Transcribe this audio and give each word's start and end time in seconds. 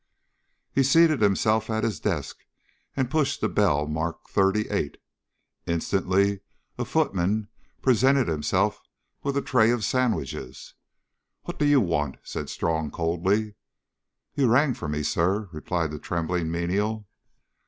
He 0.73 0.81
seated 0.81 1.21
himself 1.21 1.69
at 1.69 1.83
his 1.83 1.99
desk 1.99 2.39
and 2.97 3.07
pushed 3.11 3.39
the 3.39 3.47
bell 3.47 3.85
marked 3.85 4.31
"38." 4.31 4.97
Instantly 5.67 6.39
a 6.75 6.85
footman 6.85 7.49
presented 7.83 8.27
himself 8.27 8.81
with 9.21 9.37
a 9.37 9.43
tray 9.43 9.69
of 9.69 9.83
sandwiches. 9.83 10.73
"What 11.43 11.59
do 11.59 11.67
you 11.67 11.81
want?" 11.81 12.17
said 12.23 12.49
Strong 12.49 12.89
coldly. 12.89 13.53
"You 14.33 14.47
rang 14.47 14.73
for 14.73 14.89
me, 14.89 15.03
Sir," 15.03 15.47
replied 15.51 15.91
the 15.91 15.99
trembling 15.99 16.49
menial. 16.49 17.05